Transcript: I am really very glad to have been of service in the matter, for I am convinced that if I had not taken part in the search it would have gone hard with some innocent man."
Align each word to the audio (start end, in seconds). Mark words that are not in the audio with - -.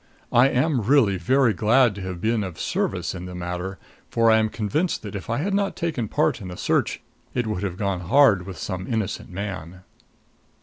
I 0.31 0.49
am 0.49 0.81
really 0.81 1.17
very 1.17 1.53
glad 1.53 1.93
to 1.93 2.01
have 2.01 2.19
been 2.19 2.43
of 2.43 2.59
service 2.59 3.13
in 3.13 3.25
the 3.25 3.35
matter, 3.35 3.77
for 4.09 4.31
I 4.31 4.39
am 4.39 4.49
convinced 4.49 5.03
that 5.03 5.13
if 5.13 5.29
I 5.29 5.37
had 5.37 5.53
not 5.53 5.75
taken 5.75 6.07
part 6.07 6.41
in 6.41 6.47
the 6.47 6.57
search 6.57 7.01
it 7.35 7.45
would 7.45 7.61
have 7.61 7.77
gone 7.77 7.99
hard 7.99 8.47
with 8.47 8.57
some 8.57 8.87
innocent 8.91 9.29
man." 9.29 9.83